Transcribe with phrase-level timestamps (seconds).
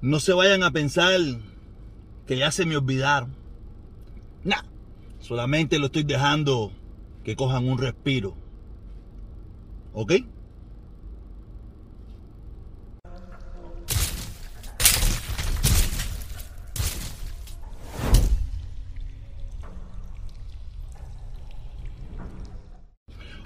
[0.00, 1.20] no se vayan a pensar
[2.26, 3.34] que ya se me olvidaron.
[4.44, 4.62] Nah,
[5.20, 6.72] solamente lo estoy dejando
[7.24, 8.36] que cojan un respiro.
[9.92, 10.12] ¿Ok?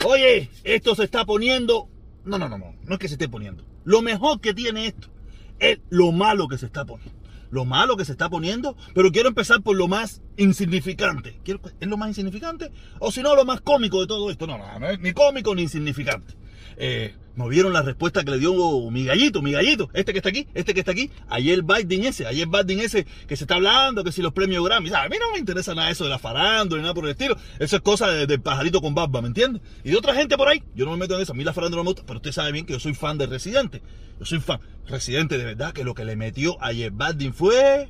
[0.05, 1.89] Oye, esto se está poniendo.
[2.25, 2.75] No, no, no, no.
[2.83, 3.65] No es que se esté poniendo.
[3.85, 5.09] Lo mejor que tiene esto
[5.63, 7.23] es lo malo que se está poniendo.
[7.51, 11.39] Lo malo que se está poniendo, pero quiero empezar por lo más insignificante.
[11.81, 12.73] ¿Es lo más insignificante?
[12.99, 14.47] O si no, lo más cómico de todo esto.
[14.47, 16.35] No, no, no es ni cómico ni insignificante.
[16.77, 18.53] Eh, ¿No vieron la respuesta que le dio
[18.91, 19.89] mi gallito, mi gallito?
[19.95, 21.11] Este que está aquí, este que está aquí.
[21.29, 24.91] Ayer Biden ese, ayer Biden ese que se está hablando, que si los premios Grammy.
[24.93, 27.37] A mí no me interesa nada eso de la farándula ni nada por el estilo.
[27.59, 29.63] Eso es cosa del pajarito con barba, ¿me entiendes?
[29.83, 30.63] Y de otra gente por ahí.
[30.75, 31.33] Yo no me meto en eso.
[31.33, 33.17] A mí la farándula no me gusta, pero usted sabe bien que yo soy fan
[33.17, 33.81] de Residente.
[34.19, 34.61] Yo soy fan.
[34.87, 37.89] Residente, de verdad, que lo que le metió ayer Biden fue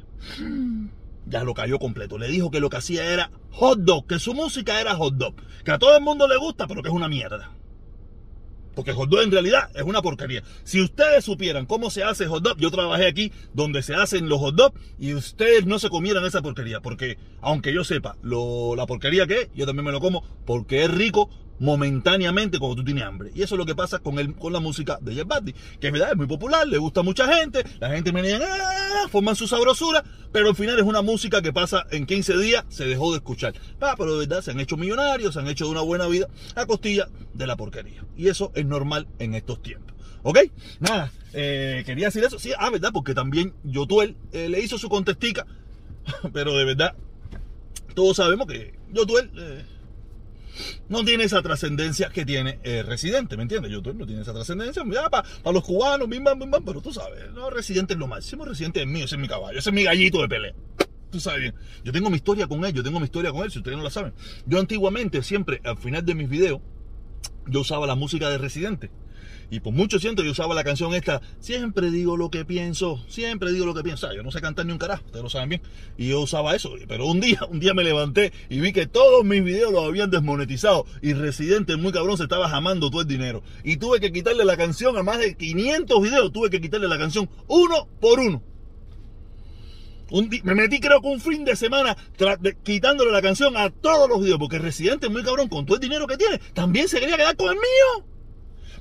[1.27, 2.19] ya lo cayó completo.
[2.19, 5.35] Le dijo que lo que hacía era hot dog, que su música era hot dog,
[5.65, 7.51] que a todo el mundo le gusta, pero que es una mierda.
[8.75, 10.43] Porque hot dog en realidad es una porquería.
[10.65, 14.39] Si ustedes supieran cómo se hace hot dog, yo trabajé aquí donde se hacen los
[14.39, 16.81] hot dog y ustedes no se comieran esa porquería.
[16.81, 20.85] Porque aunque yo sepa lo, la porquería que es, yo también me lo como porque
[20.85, 23.31] es rico, momentáneamente cuando tú tienes hambre.
[23.35, 25.87] Y eso es lo que pasa con, el, con la música de Jeff Buddy, que
[25.87, 29.07] es verdad, es muy popular, le gusta a mucha gente, la gente me dice, ah",
[29.11, 32.85] forman su sabrosura, pero al final es una música que pasa en 15 días, se
[32.85, 33.55] dejó de escuchar.
[33.79, 36.67] pero de verdad se han hecho millonarios, se han hecho de una buena vida a
[36.67, 38.05] costilla de la porquería.
[38.17, 39.95] Y eso es normal en estos tiempos.
[40.25, 40.39] ¿Ok?
[40.81, 42.39] Nada, eh, quería decir eso.
[42.39, 45.47] Sí, ah, verdad, porque también Yotuel eh, le hizo su contestica,
[46.33, 46.95] pero de verdad,
[47.95, 49.31] todos sabemos que Yotuel...
[49.37, 49.65] Eh,
[50.89, 53.71] no tiene esa trascendencia que tiene eh, Residente, ¿me entiendes?
[53.71, 57.51] YouTube no tiene esa trascendencia, ya para los cubanos, bim, bam, pero tú sabes, no,
[57.51, 60.21] Residente es lo máximo, Residente es mío, ese es mi caballo, ese es mi gallito
[60.21, 60.55] de pelea.
[61.11, 61.55] Tú sabes bien.
[61.85, 63.85] Yo tengo mi historia con él, yo tengo mi historia con él, si ustedes no
[63.85, 64.15] la saben.
[64.47, 66.61] Yo antiguamente, siempre, al final de mis videos,
[67.47, 68.91] yo usaba la música de Residente.
[69.53, 73.53] Y por mucho siento yo usaba la canción esta, siempre digo lo que pienso, siempre
[73.53, 74.11] digo lo que pienso.
[74.15, 75.63] yo no sé cantar ni un carajo, ustedes lo saben bien.
[75.99, 76.73] Y yo usaba eso.
[76.89, 80.09] Pero un día, un día me levanté y vi que todos mis videos los habían
[80.09, 80.87] desmonetizado.
[81.03, 83.43] Y Residente, muy cabrón, se estaba jamando todo el dinero.
[83.63, 86.33] Y tuve que quitarle la canción a más de 500 videos.
[86.33, 88.43] Tuve que quitarle la canción uno por uno.
[90.45, 91.95] me metí creo que un fin de semana
[92.63, 94.39] quitándole la canción a todos los videos.
[94.39, 97.49] Porque Residente, muy cabrón, con todo el dinero que tiene, también se quería quedar con
[97.49, 98.12] el mío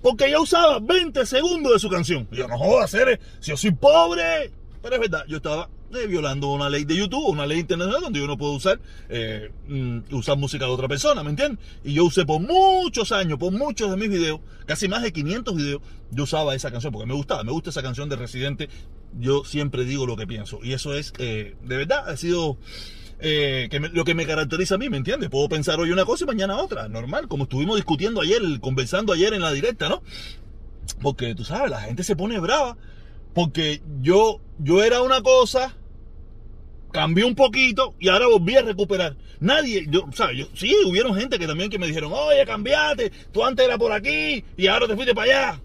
[0.01, 2.27] porque ella usaba 20 segundos de su canción.
[2.31, 4.51] yo no jodo hacer, si yo soy pobre.
[4.81, 8.19] Pero es verdad, yo estaba eh, violando una ley de YouTube, una ley internacional donde
[8.19, 8.79] yo no puedo usar,
[9.09, 11.63] eh, mm, usar música de otra persona, ¿me entiendes?
[11.83, 15.55] Y yo usé por muchos años, por muchos de mis videos, casi más de 500
[15.55, 18.69] videos, yo usaba esa canción porque me gustaba, me gusta esa canción de Residente.
[19.19, 20.59] Yo siempre digo lo que pienso.
[20.63, 22.57] Y eso es, eh, de verdad, ha sido
[23.21, 25.29] eh, lo que me caracteriza a mí, ¿me entiendes?
[25.29, 29.33] Puedo pensar hoy una cosa y mañana otra, normal, como estuvimos discutiendo ayer, conversando ayer
[29.33, 30.01] en la directa, ¿no?
[31.01, 32.77] Porque tú sabes, la gente se pone brava,
[33.33, 35.75] porque yo, yo era una cosa,
[36.91, 39.15] cambié un poquito y ahora volví a recuperar.
[39.39, 40.47] Nadie, ¿sabes?
[40.53, 44.43] Sí, hubieron gente que también que me dijeron, oye, cambiate, tú antes eras por aquí
[44.57, 45.61] y ahora te fuiste para allá.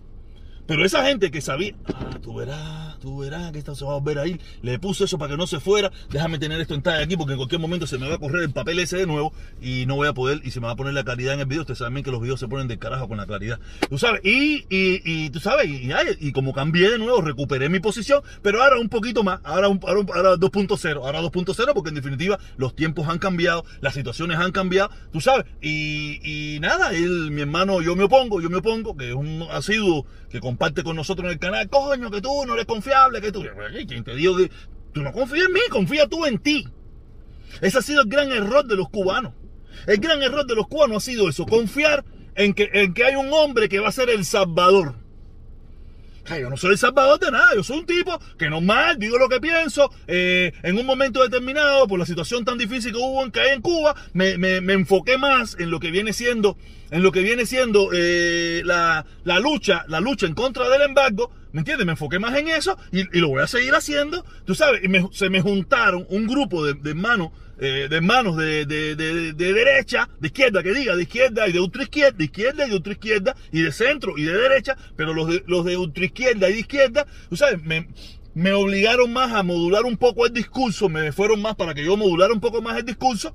[0.67, 3.99] Pero esa gente que sabía, ah, tú verás tú verás que esto se va a
[3.99, 4.41] volver a ir.
[4.63, 5.91] Le puse eso para que no se fuera.
[6.11, 8.43] Déjame tener esto en talla aquí porque en cualquier momento se me va a correr
[8.43, 10.77] el papel ese de nuevo y no voy a poder y se me va a
[10.77, 11.63] poner la claridad en el video.
[11.63, 13.59] Ustedes saben que los videos se ponen de carajo con la claridad.
[13.89, 15.91] Tú sabes, y, y, y tú sabes, y,
[16.21, 20.01] y, como cambié de nuevo, recuperé mi posición, pero ahora un poquito más, ahora, ahora,
[20.15, 24.91] ahora 2.0, ahora 2.0 porque en definitiva los tiempos han cambiado, las situaciones han cambiado,
[25.13, 29.15] tú sabes, y, nada, él, mi hermano, yo me opongo, yo me opongo, que es
[29.15, 32.67] un asiduo que comparte con nosotros en el canal, coño, que tú no eres
[33.21, 33.45] que tú.
[33.87, 34.51] ¿Quién te que
[34.93, 35.61] tú no confías en mí?
[35.71, 36.67] Confía tú en ti.
[37.61, 39.33] Ese ha sido el gran error de los cubanos.
[39.87, 42.05] El gran error de los cubanos ha sido eso, confiar
[42.35, 44.95] en que, en que hay un hombre que va a ser el salvador.
[46.29, 49.29] yo no soy el salvador de nada, yo soy un tipo que normal, digo lo
[49.29, 53.33] que pienso, eh, en un momento determinado, por la situación tan difícil que hubo en
[53.39, 56.57] hay en Cuba, me, me, me, enfoqué más en lo que viene siendo,
[56.91, 61.31] en lo que viene siendo eh, la, la, lucha, la lucha en contra del embargo,
[61.57, 61.87] ¿Me entiendes?
[61.87, 64.27] Me enfoqué más en eso y, lo voy a seguir haciendo.
[64.45, 68.67] Tú sabes, y se me juntaron un grupo de, de hermanos, eh, de hermanos de,
[68.67, 72.77] derecha, de izquierda, que diga, de izquierda y de ultra izquierda, de izquierda y de
[72.77, 76.51] ultra izquierda, y de centro y de derecha, pero los de, los de ultra izquierda
[76.51, 77.89] y de izquierda, tú sabes, me,
[78.35, 81.97] me obligaron más a modular un poco el discurso, me fueron más para que yo
[81.97, 83.35] modulara un poco más el discurso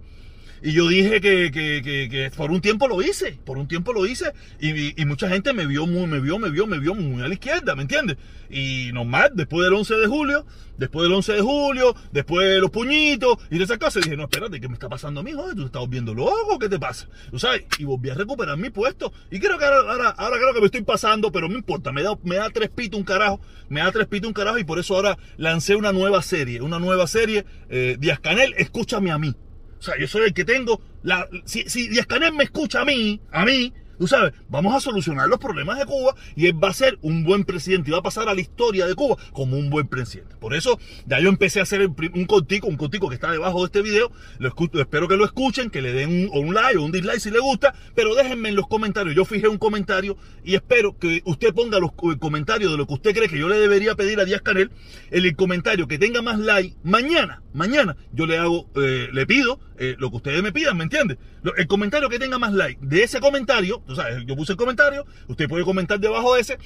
[0.64, 4.06] Y yo dije que, que, que, por un tiempo lo hice, por un tiempo lo
[4.06, 4.32] hice.
[4.60, 7.34] Y, mucha gente me vio, muy, me vio, me vio, me vio muy a la
[7.34, 8.18] izquierda, ¿me entiendes?
[8.50, 10.46] Y nomás, después del 11 de julio,
[10.78, 14.24] después del 11 de julio, después de los puñitos y de esas cosas, dije, no,
[14.24, 15.32] espérate, ¿qué me está pasando a mí?
[15.32, 17.08] Joder, tú te estás viendo loco, ¿qué te pasa?
[17.32, 17.64] ¿Tú sabes?
[17.80, 19.12] Y volví a recuperar mi puesto.
[19.32, 22.04] Y creo que ahora, ahora, ahora creo que me estoy pasando, pero no importa, me
[22.04, 24.78] da, me da tres pitos un carajo, me da tres pitos un carajo y por
[24.78, 29.34] eso ahora lancé una nueva serie, una nueva serie, eh, Díaz Canel, escúchame a mí.
[29.82, 31.28] O sea, yo soy el que tengo la.
[31.44, 35.28] Si, si Díaz Canel me escucha a mí, a mí, tú sabes, vamos a solucionar
[35.28, 38.04] los problemas de Cuba y él va a ser un buen presidente y va a
[38.04, 40.36] pasar a la historia de Cuba como un buen presidente.
[40.40, 43.66] Por eso ya yo empecé a hacer un cortico, un cortico que está debajo de
[43.66, 44.12] este video.
[44.38, 47.20] Lo escucho, espero que lo escuchen, que le den un, un, like o un dislike
[47.20, 49.16] si le gusta, pero déjenme en los comentarios.
[49.16, 53.16] Yo fijé un comentario y espero que usted ponga los comentarios de lo que usted
[53.16, 54.70] cree que yo le debería pedir a Díaz Canel.
[55.10, 59.60] En el comentario que tenga más like, mañana, mañana, yo le hago, eh, le pido
[59.78, 61.18] eh, lo que ustedes me pidan, ¿me entiende?
[61.58, 65.06] El comentario que tenga más like de ese comentario, o sea, yo puse el comentario,
[65.28, 66.58] usted puede comentar debajo de ese,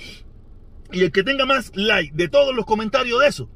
[0.91, 3.49] y el que tenga más like de todos los comentarios de eso,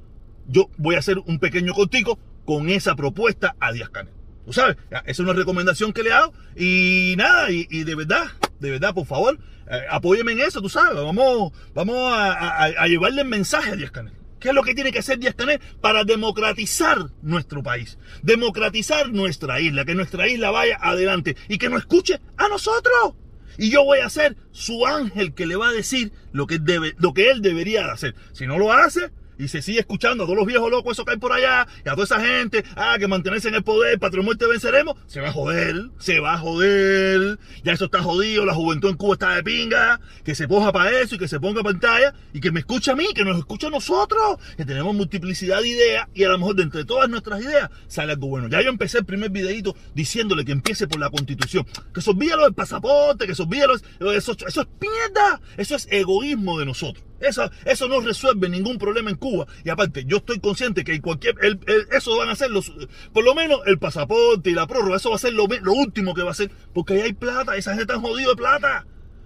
[0.47, 4.13] yo voy a hacer un pequeño cortico con esa propuesta a Díaz Canel.
[4.45, 4.77] ¿Tú sabes?
[4.89, 6.33] Esa es una recomendación que le hago.
[6.55, 8.25] Y nada, y, de verdad,
[8.59, 9.37] de verdad, por favor,
[9.69, 10.95] eh, apóyeme en eso, tú sabes.
[10.95, 14.18] Vamos, vamos a, a llevarle el mensaje a Díaz Canel.
[14.39, 17.97] ¿Qué es lo que tiene que hacer Díaz Canel para democratizar nuestro país?
[18.23, 23.15] Democratizar nuestra isla, que nuestra isla vaya adelante y que nos escuche a nosotros.
[23.57, 26.95] Y yo voy a ser su ángel que le va a decir lo que, debe,
[26.97, 28.15] lo que él debería hacer.
[28.31, 31.11] Si no lo hace, y se sigue escuchando a todos los viejos locos, eso que
[31.11, 34.25] hay por allá, y a toda esa gente, ah, que mantenerse en el poder, patrón
[34.25, 38.53] muerte venceremos, se va a joder, se va a joder, ya eso está jodido, la
[38.53, 41.63] juventud en Cuba está de pinga, que se poja para eso y que se ponga
[41.63, 45.61] pantalla, y que me escuche a mí, que nos escuche a nosotros, que tenemos multiplicidad
[45.61, 48.49] de ideas, y a lo mejor de entre todas nuestras ideas sale algo bueno.
[48.49, 52.35] Ya yo empecé el primer videito diciéndole que empiece por la constitución, que se olvide
[52.35, 53.67] lo del pasaporte, que se olvide
[53.99, 57.08] lo, eso, eso es mierda, eso es egoísmo de nosotros.
[57.19, 59.45] Eso, eso no resuelve ningún problema en Cuba.
[59.63, 62.71] Y aparte, yo estoy consciente que cualquier, el, el, eso van a ser los,
[63.13, 66.13] por lo menos el pasaporte y la prórroga, eso va a ser lo, lo último
[66.13, 68.85] que va a ser, porque ahí hay plata, esa gente está jodido de plata.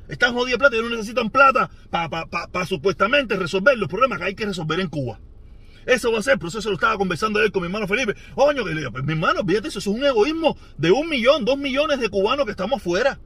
[0.09, 3.87] Están jodidos de plata y no necesitan plata para pa, pa, pa, supuestamente resolver los
[3.87, 5.19] problemas que hay que resolver en Cuba.
[5.85, 8.15] Eso va a ser, por eso se lo estaba conversando él con mi hermano Felipe.
[8.35, 11.45] Oño, que le digo, pues mi hermano, fíjate, eso es un egoísmo de un millón,
[11.45, 13.19] dos millones de cubanos que estamos fuera.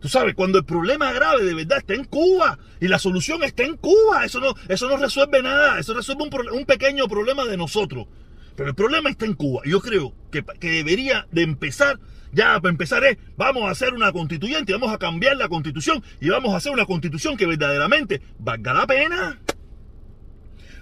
[0.00, 3.64] Tú sabes, cuando el problema grave de verdad está en Cuba y la solución está
[3.64, 7.56] en Cuba, eso no, eso no resuelve nada, eso resuelve un, un pequeño problema de
[7.56, 8.06] nosotros.
[8.54, 9.62] Pero el problema está en Cuba.
[9.64, 11.98] Yo creo que, que debería de empezar,
[12.32, 16.28] ya para empezar es, vamos a hacer una constituyente, vamos a cambiar la constitución y
[16.28, 19.40] vamos a hacer una constitución que verdaderamente valga la pena.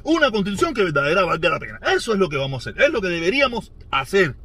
[0.04, 1.80] Una constitución que verdaderamente valga la pena.
[1.94, 4.36] Eso es lo que vamos a hacer, es lo que deberíamos hacer.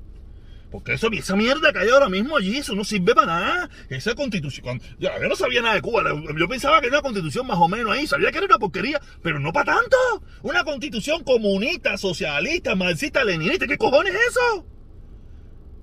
[0.71, 3.69] Porque eso, esa mierda que hay ahora mismo allí, eso no sirve para nada.
[3.89, 4.81] Esa constitución.
[4.99, 6.03] Yo, no sabía nada de Cuba.
[6.37, 8.07] Yo pensaba que era una constitución más o menos ahí.
[8.07, 9.97] Sabía que era una porquería, pero no para tanto.
[10.41, 13.67] Una constitución comunista, socialista, marxista, leninista.
[13.67, 14.65] ¿Qué cojones es eso?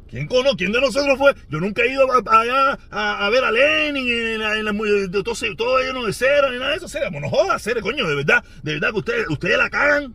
[0.09, 0.57] ¿Quién conoce?
[0.57, 1.35] ¿Quién de nosotros fue?
[1.51, 4.73] Yo nunca he ido allá a, a, ver a Lenin en la, en la,
[5.13, 6.89] todo, todo lleno de cera ni nada de eso.
[6.89, 10.15] Cera, no jodas, cera, coño, de verdad, de verdad que ustedes, ustedes la cagan.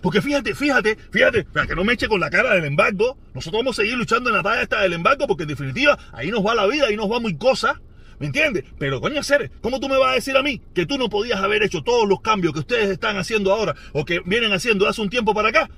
[0.00, 3.60] Porque fíjate, fíjate, fíjate, para que no me eche con la cara del embargo, nosotros
[3.60, 6.44] vamos a seguir luchando en la talla esta del embargo porque en definitiva ahí nos
[6.44, 7.80] va la vida, ahí nos va muy cosa.
[8.18, 8.64] ¿Me entiendes?
[8.78, 11.40] Pero coño, Ceres, ¿cómo tú me vas a decir a mí que tú no podías
[11.40, 15.02] haber hecho todos los cambios que ustedes están haciendo ahora o que vienen haciendo hace
[15.02, 15.68] un tiempo para acá?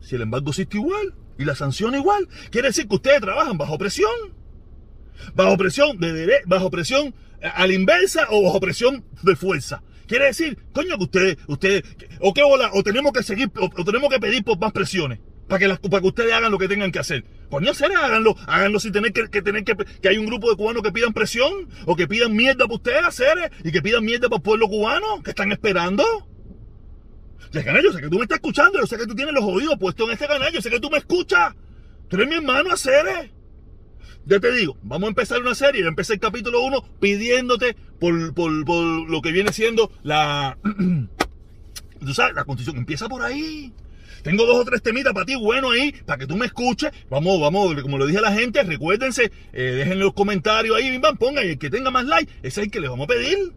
[0.00, 3.76] Si el embargo existe igual y la sanción igual, quiere decir que ustedes trabajan bajo
[3.76, 4.10] presión.
[5.34, 9.82] Bajo presión de bajo presión a la inversa o bajo presión de fuerza.
[10.10, 11.84] Quiere decir, coño, que ustedes, ustedes,
[12.18, 15.20] o qué bola, o tenemos que seguir, o, tenemos que pedir más presiones.
[15.46, 17.24] Para que, para que ustedes hagan lo que tengan que hacer.
[17.48, 20.82] Coño, seres, háganlo, háganlo sin tener que, tener que, que hay un grupo de cubanos
[20.82, 24.38] que pidan presión, o que pidan mierda para ustedes, seres, y que pidan mierda para
[24.38, 26.02] el pueblo cubano, que están esperando.
[27.52, 29.44] Ya, canal, yo sé que tú me estás escuchando, yo sé que tú tienes los
[29.44, 31.54] oídos puestos en este canal, yo sé que tú me escuchas.
[32.08, 33.30] Tú eres mi hermano, Ceres.
[34.26, 35.82] Ya te digo, vamos a empezar una serie.
[35.82, 40.58] Yo empecé el capítulo 1 pidiéndote por, por, lo que viene siendo la.
[42.00, 42.78] Tú sabes, la constitución.
[42.78, 43.72] Empieza por ahí.
[44.22, 46.90] Tengo dos o tres temitas para ti, bueno ahí, para que tú me escuches.
[47.08, 51.00] Vamos, vamos, como lo dije a la gente, recuérdense, eh, dejen los comentarios ahí, bim,
[51.00, 53.08] bam, pongan, y el que tenga más like, ese es el que les vamos a
[53.08, 53.52] pedir.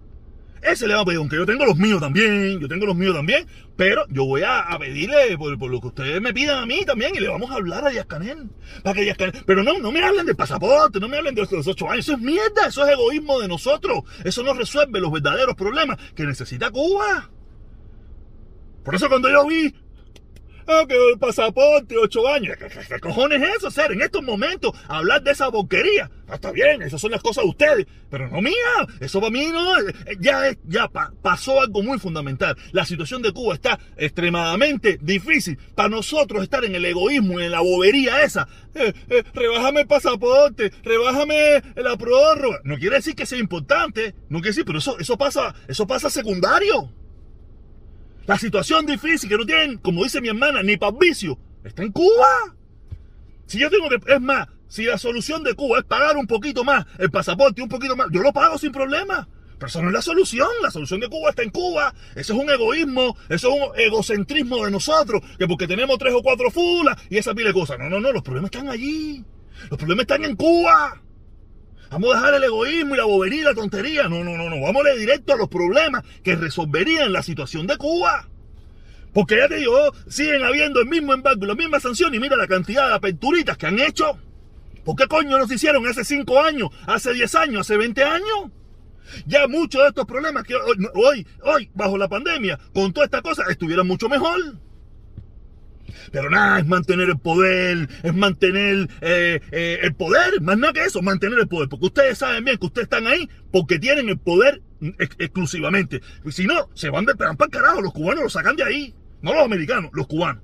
[0.63, 3.13] Ese le va a pedir, aunque yo tengo los míos también, yo tengo los míos
[3.13, 6.85] también, pero yo voy a, a pedirle por, lo que ustedes me pidan a mí
[6.85, 8.49] también y le vamos a hablar a Díaz Canel.
[8.81, 11.45] Para que Díaz Canel, pero no, no me hablen del pasaporte, no me hablen de
[11.49, 15.11] los ocho años, eso es mierda, eso es egoísmo de nosotros, eso no resuelve los
[15.11, 17.29] verdaderos problemas que necesita Cuba.
[18.83, 19.73] Por eso cuando yo vi
[20.67, 22.55] ah, que el pasaporte, ocho años.
[22.57, 23.91] ¿Qué, cojones es eso, ser?
[23.91, 26.09] En estos momentos, hablar de esa boquería.
[26.27, 28.53] Ah, está bien, esas son las cosas de ustedes, pero no mía.
[28.99, 29.79] Eso para mí no.
[29.79, 32.55] eh, eh, Ya, ya pa- pasó algo muy fundamental.
[32.71, 35.57] La situación de Cuba está extremadamente difícil.
[35.75, 38.47] Para nosotros estar en el egoísmo y en la bobería esa.
[38.75, 42.59] Eh, eh, rebájame el pasaporte, rebájame la prórroga.
[42.63, 44.15] No quiere decir que sea importante.
[44.29, 46.91] No quiere decir, pero eso, eso pasa, eso pasa secundario.
[48.25, 51.91] La situación difícil que no tienen, como dice mi hermana, ni para vicio, está en
[51.91, 52.55] Cuba.
[53.45, 56.63] Si yo tengo que, es más, si la solución de Cuba es pagar un poquito
[56.63, 59.27] más el pasaporte, un poquito más, yo lo pago sin problema.
[59.55, 60.47] Pero eso no es la solución.
[60.61, 61.93] La solución de Cuba está en Cuba.
[62.15, 66.23] Eso es un egoísmo, eso es un egocentrismo de nosotros, que porque tenemos tres o
[66.23, 67.77] cuatro fulas y esa pila de cosas.
[67.77, 69.23] No, no, no, los problemas están allí.
[69.69, 71.02] Los problemas están en Cuba.
[71.93, 74.07] Vamos a dejar el egoísmo y la bobería y la tontería.
[74.09, 74.59] No, no, no, no.
[74.61, 78.27] Vamos a ir directo a los problemas que resolverían la situación de Cuba.
[79.13, 82.35] Porque ya te digo, siguen habiendo el mismo embargo y la misma sanción y mira
[82.35, 84.17] la cantidad de aperturitas que han hecho.
[84.83, 88.49] ¿Por qué coño nos hicieron hace 5 años, hace 10 años, hace 20 años?
[89.27, 93.21] Ya muchos de estos problemas que hoy, hoy, hoy, bajo la pandemia, con toda esta
[93.21, 94.39] cosa, estuvieran mucho mejor.
[96.11, 100.83] Pero nada, es mantener el poder, es mantener eh, eh, el poder, más nada que
[100.85, 101.69] eso, mantener el poder.
[101.69, 104.61] Porque ustedes saben bien que ustedes están ahí porque tienen el poder
[104.99, 106.01] ex- exclusivamente.
[106.25, 108.95] Y si no, se van de para el carajo, los cubanos los sacan de ahí.
[109.21, 110.43] No los americanos, los cubanos.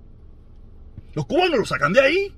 [1.14, 2.36] Los cubanos los sacan de ahí.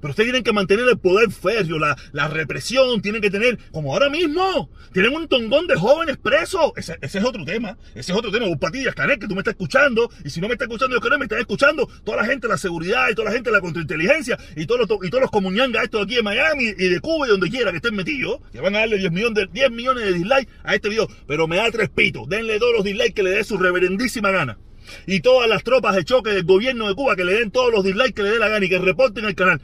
[0.00, 3.92] Pero ustedes tienen que mantener el poder férreo, la, la represión, tienen que tener, como
[3.92, 6.72] ahora mismo, tienen un tongón de jóvenes presos.
[6.76, 8.46] Ese, es otro tema, ese es otro tema.
[8.58, 11.12] Patillas, Canet, que tú me estás escuchando, y si no me estás escuchando, yo creo
[11.12, 13.56] que me estás escuchando toda la gente de la seguridad y toda la gente de
[13.56, 17.00] la contrainteligencia y todos los, y todos los comunyangas estos aquí de Miami y de
[17.00, 19.70] Cuba y donde quiera que estén metidos, que van a darle 10 millones de, 10
[19.70, 21.08] millones de dislikes a este video.
[21.26, 24.58] Pero me da tres pitos, denle todos los dislikes que le dé su reverendísima gana.
[25.06, 27.84] Y todas las tropas de choque del gobierno de Cuba que le den todos los
[27.84, 29.60] dislikes que le dé la gana y que reporten el canal.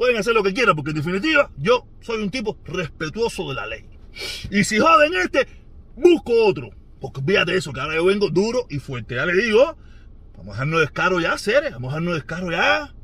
[0.00, 3.66] Pueden hacer lo que quieran, porque en definitiva yo soy un tipo respetuoso de la
[3.66, 3.84] ley.
[4.50, 5.46] Y si joden este,
[5.94, 6.70] busco otro.
[7.02, 9.16] Porque fíjate eso, que ahora yo vengo duro y fuerte.
[9.16, 9.76] Ya le digo,
[10.38, 11.72] vamos a dejarnos descaro ya, Ceres.
[11.72, 12.94] Vamos a dejarnos descaro ya.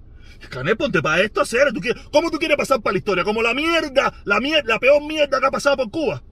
[0.48, 1.74] Canet, ponte para esto, Ceres.
[1.74, 3.24] ¿Tú quieres, ¿Cómo tú quieres pasar para la historia?
[3.24, 6.22] Como la mierda, la, mierda, la peor mierda que ha pasado por Cuba.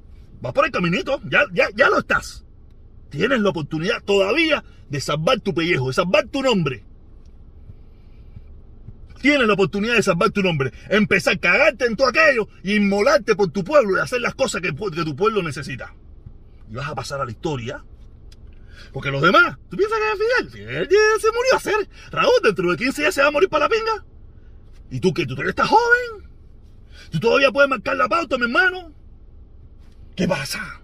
[0.41, 2.43] Vas por el caminito, ya, ya, ya lo estás.
[3.11, 6.85] Tienes la oportunidad todavía de salvar tu pellejo, de salvar tu nombre
[9.25, 13.35] tienes la oportunidad de salvar tu nombre, empezar a cagarte en todo aquello y inmolarte
[13.35, 15.95] por tu pueblo y hacer las cosas que, tu pueblo necesita.
[16.71, 17.83] Y vas a pasar a la historia.
[18.93, 20.51] Porque los demás, ¿tú piensas que Fidel?
[20.51, 21.89] Fidel ya se murió a hacer.
[22.11, 24.05] Raúl, dentro de 15 días se va a morir para la pinga.
[24.91, 25.23] ¿Y tú qué?
[25.25, 26.31] ¿Tú todavía estás joven?
[27.11, 28.93] ¿Tú todavía puedes marcar la pauta, mi hermano?
[30.15, 30.83] ¿Qué pasa?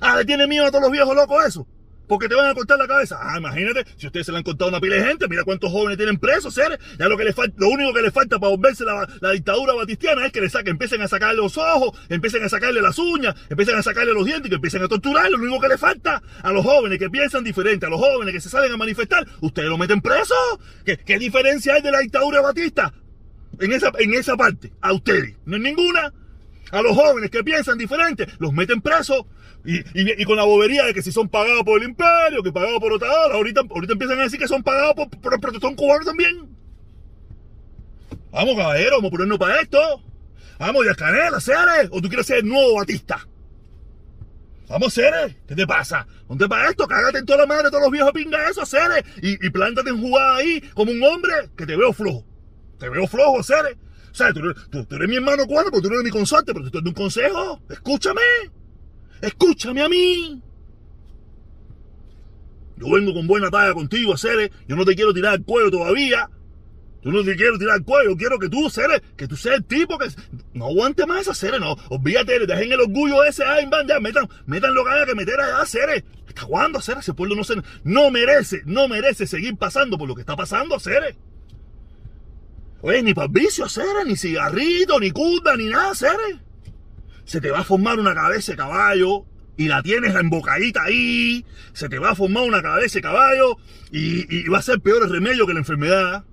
[0.00, 1.66] Ah, le tiene miedo a todos los viejos locos eso.
[2.06, 3.18] Porque te van a cortar la cabeza.
[3.20, 5.96] Ah, imagínate, si ustedes se le han cortado una pila de gente, mira cuántos jóvenes
[5.96, 6.78] tienen presos, seres.
[6.98, 9.74] Ya lo que le falta, lo único que le falta para volverse la, la dictadura
[9.74, 13.34] batistiana es que le saquen, empiecen a sacarle los ojos, empiecen a sacarle las uñas,
[13.48, 15.36] empiecen a sacarle los dientes, que empiecen a torturarlo.
[15.36, 18.40] Lo único que le falta a los jóvenes que piensan diferente, a los jóvenes que
[18.40, 20.34] se salen a manifestar, ustedes lo meten preso.
[20.84, 22.92] ¿Qué, qué diferencia hay de la dictadura Batista?
[23.60, 25.36] En esa, en esa parte, a ustedes.
[25.44, 26.12] No hay ninguna.
[26.70, 29.24] A los jóvenes que piensan diferente, los meten presos.
[29.64, 32.80] Y, y- con la bobería de que si son pagados por el imperio, que pagados
[32.80, 36.04] por otra ahorita, ahorita empiezan a decir que son pagados por, por el protestón cubano
[36.04, 36.48] también.
[38.30, 39.78] Vamos, caballero, vamos a ponernos para esto.
[40.58, 41.88] Vamos, ya canela, Ceres.
[41.90, 43.26] O tú quieres ser el nuevo Batista.
[44.68, 45.36] Vamos, Ceres.
[45.46, 46.06] ¿Qué te pasa?
[46.26, 49.04] Ponte para esto, cágate en toda la madre todos los viejos pingas esos, Ceres.
[49.22, 52.24] Y, y plántate en jugada ahí como un hombre que te veo flojo.
[52.78, 53.76] Te veo flojo, Ceres.
[54.14, 56.52] Sea, tú, eres- tú- tú eres mi hermano cubano, pero tú no eres mi consorte,
[56.52, 57.60] pero te estoy dando un consejo.
[57.68, 58.20] Escúchame.
[59.20, 60.40] Escúchame a mí.
[62.76, 64.50] Yo vengo con buena talla contigo, Ceres.
[64.68, 66.30] Yo no te quiero tirar el cuello todavía.
[67.02, 68.10] Yo no te quiero tirar el cuello.
[68.10, 70.06] Yo quiero que tú, Ceres, que tú seas el tipo que...
[70.52, 71.76] No aguante más esa Ceres, no.
[71.90, 73.44] Olvídate, dejen el orgullo ese.
[73.44, 76.04] Ay, van, ya, metan, metan lo que haya que meter allá, Ceres.
[76.28, 77.00] ¿Está jugando, Ceres?
[77.02, 77.54] Ese pueblo no se...
[77.84, 81.16] No merece, no merece seguir pasando por lo que está pasando, Ceres.
[82.86, 86.36] Oye, ni para vicio, Ceres, ni cigarrito, ni curda, ni nada, Ceres.
[87.24, 89.24] Se te va a formar una cabeza de caballo
[89.56, 91.46] y la tienes embocadita ahí.
[91.72, 93.56] Se te va a formar una cabeza de caballo
[93.90, 96.26] y, va a ser peor el remedio que la enfermedad.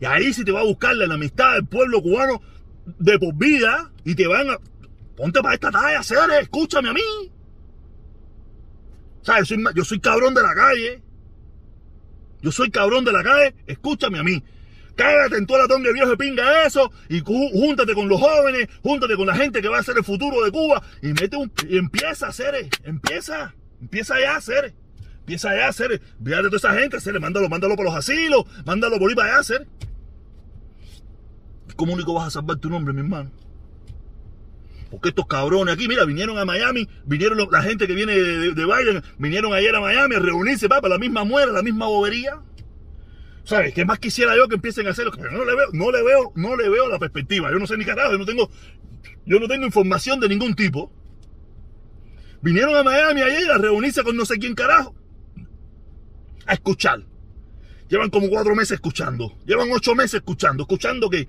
[0.00, 2.42] Y ahí sí te va a buscar la amistad del pueblo cubano
[2.98, 4.58] de por vida y te van a.
[5.16, 7.30] Ponte para esta talla, Ceres, escúchame a mí.
[9.56, 11.00] Ma- yo soy cabrón de la calle.
[12.40, 14.42] Yo soy cabrón de la calle, escúchame a mí.
[14.94, 18.68] Cágate en toda la tonga de viejo de pinga eso y júntate con los jóvenes,
[18.82, 21.50] júntate con la gente que va a ser el futuro de Cuba y mete un
[21.68, 24.74] y empieza a hacer, empieza, empieza ya a hacer.
[25.22, 28.98] Empieza allá a hacer, fíjate toda esa gente, hacerle, mándalo, mándalo para los asilos, mándalo
[28.98, 29.68] por ahí para allá hacer.
[31.76, 33.30] ¿Cómo único vas a salvar tu nombre, mi hermano?
[34.90, 39.02] Porque estos cabrones aquí, mira, vinieron a Miami, vinieron la gente que viene de, Biden,
[39.16, 42.40] vinieron ayer a Miami a reunirse para la misma muera, la misma bobería.
[43.44, 43.74] ¿Sabes?
[43.74, 45.12] ¿Qué más quisiera yo que empiecen a hacerlo?
[45.16, 47.50] Pero no le veo, no le veo, no le veo la perspectiva.
[47.50, 48.50] Yo no sé ni carajo, yo no tengo,
[49.26, 50.92] yo no tengo información de ningún tipo.
[52.40, 54.94] Vinieron a Miami ayer a reunirse con no sé quién carajo.
[56.46, 57.04] A escuchar.
[57.88, 59.38] Llevan como cuatro meses escuchando.
[59.46, 60.62] Llevan ocho meses escuchando.
[60.62, 61.28] Escuchando que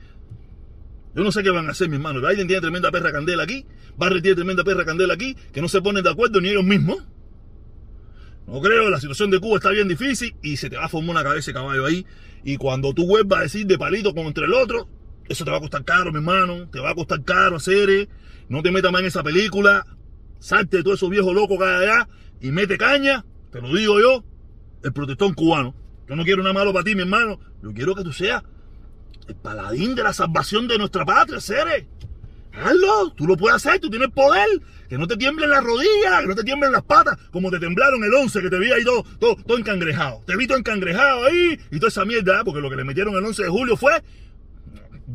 [1.16, 2.20] yo no sé qué van a hacer, mi hermano.
[2.22, 3.66] Biden tiene tremenda perra candela aquí.
[3.98, 5.36] Barry tiene tremenda perra candela aquí.
[5.52, 7.04] Que no se ponen de acuerdo ni ellos mismos.
[8.48, 11.12] No creo, la situación de Cuba está bien difícil y se te va a formar
[11.12, 12.06] una cabeza de caballo ahí.
[12.44, 14.88] Y cuando tú vuelvas a decir de palito contra el otro,
[15.30, 16.70] eso te va a costar caro, mi hermano.
[16.70, 18.10] Te va a costar caro hacer.
[18.50, 19.86] No te metas más en esa película.
[20.40, 22.10] Salte de todos esos viejos locos que hay allá
[22.42, 23.26] y mete caña.
[23.52, 24.26] Te lo digo yo,
[24.84, 25.74] el protestón cubano.
[26.08, 27.40] Yo no quiero nada malo para ti, mi hermano.
[27.62, 28.44] Yo quiero que tú seas
[29.28, 31.88] el paladín de la salvación de nuestra patria, Cere.
[32.54, 34.48] Hazlo, tú lo puedes hacer, tú tienes poder.
[34.88, 38.04] Que no te tiemblen las rodillas, que no te tiemblen las patas, como te temblaron
[38.04, 40.22] el 11, que te vi ahí todo, todo, todo encangrejado.
[40.28, 43.26] Te vi todo encangrejado ahí y toda esa mierda, porque lo que le metieron el
[43.26, 44.04] 11 de julio fue.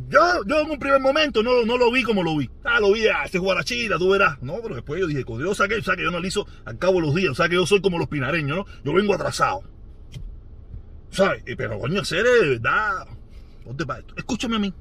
[0.09, 2.51] Yo, yo en un primer momento no, no lo vi como lo vi.
[2.65, 4.43] Ah, lo vi, ah, este juega la chida, tú verás.
[4.43, 7.03] No, pero después yo dije, Dios saque, o sea que yo hizo al cabo de
[7.03, 8.67] los días, o sea que yo soy como los pinareños, ¿no?
[8.85, 9.63] Yo vengo atrasado.
[11.11, 11.43] ¿Sabes?
[11.57, 13.07] Pero coño, Cere, de verdad
[14.17, 14.73] Escúchame a mí.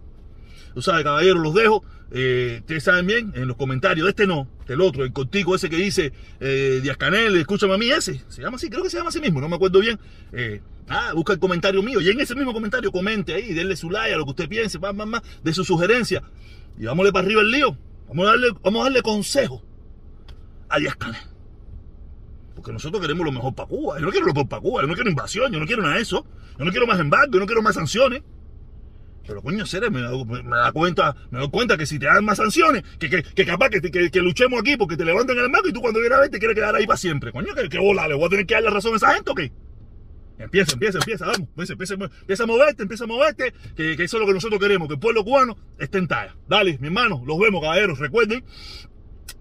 [0.74, 1.84] Tú sabes, caballero, los dejo.
[2.12, 5.70] Eh, ustedes saben bien, en los comentarios, de este no, del otro, el contigo ese
[5.70, 9.10] que dice eh, Canel, escúchame a mí ese, se llama así, creo que se llama
[9.10, 10.00] así mismo, no me acuerdo bien.
[10.32, 13.90] Eh, ah, busca el comentario mío y en ese mismo comentario comente ahí, denle su
[13.90, 16.24] like a lo que usted piense, más, más, más, de su sugerencia.
[16.78, 17.78] Y vámonos para arriba el lío.
[18.08, 19.62] Vamos a darle, vamos a darle consejo
[20.70, 21.22] a Díaz Canel.
[22.56, 24.00] Porque nosotros queremos lo mejor para Cuba.
[24.00, 25.96] Yo no quiero lo mejor para Cuba, yo no quiero invasión, yo no quiero nada
[25.96, 26.26] de eso.
[26.58, 28.24] Yo no quiero más embargo, yo no quiero más sanciones.
[29.28, 32.84] Pero coño, seres, me, da cuenta, me doy cuenta que si te dan más sanciones,
[32.98, 36.00] que, que, capaz que, que, luchemos aquí porque te levanten el marco y tú cuando
[36.00, 37.32] vienes a ver te quieres quedar ahí para siempre.
[37.32, 39.32] Coño, que, que bola, le voy a tener que dar la razón a esa gente
[39.32, 39.52] o qué?
[40.40, 41.50] Empieza, empieza, empieza, vamos.
[41.50, 44.88] Empieza, empieza, empieza a moverte, empieza a moverte, que, eso es lo que nosotros queremos,
[44.88, 46.36] que el pueblo cubano esté en talla.
[46.48, 48.00] Dale, mi hermano, los vemos, caballeros.
[48.00, 48.44] Recuerden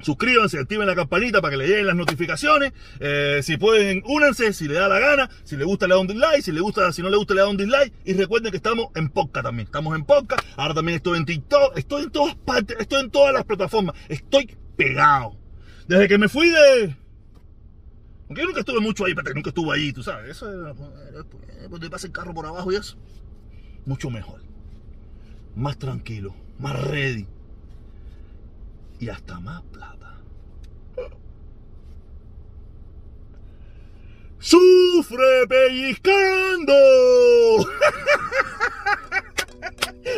[0.01, 2.72] Suscríbanse, activen la campanita para que le lleguen las notificaciones.
[3.01, 5.31] Eh, si pueden, únanse si le da la gana.
[5.44, 6.42] Si le gusta, le da un dislike.
[6.42, 7.92] Si le gusta, si no le gusta, le da un dislike.
[8.05, 9.66] Y recuerden que estamos en podcast también.
[9.66, 10.44] Estamos en podcast.
[10.57, 11.77] Ahora también estoy en TikTok.
[11.79, 12.77] Estoy en todas partes.
[12.79, 13.96] Estoy en todas las plataformas.
[14.09, 15.37] Estoy pegado.
[15.88, 16.96] Desde que me fui de.
[18.29, 20.31] Aunque yo nunca estuve mucho ahí, pero nunca estuve ahí, tú sabes.
[20.31, 20.77] Eso es.
[21.68, 22.96] Cuando pasa el carro por abajo y eso.
[23.87, 24.40] Mucho mejor.
[25.55, 26.35] Más tranquilo.
[26.59, 27.27] Más ready
[28.99, 30.21] y hasta más plata.
[34.39, 36.73] ¡Sufre pellizcando!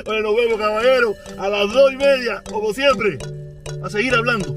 [0.05, 3.19] bueno, nos vemos, caballero, a las dos y media, como siempre,
[3.83, 4.55] a seguir hablando.